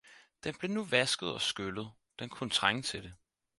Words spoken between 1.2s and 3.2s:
og skyllet, den kunne trænge til det.